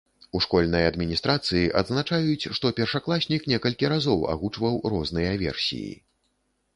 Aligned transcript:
У 0.37 0.39
школьнай 0.43 0.85
адміністрацыі 0.91 1.67
адзначаюць, 1.81 2.49
што 2.59 2.71
першакласнік 2.79 3.45
некалькі 3.53 3.91
разоў 3.93 4.25
агучваў 4.33 4.81
розныя 4.95 5.31
версіі. 5.43 5.93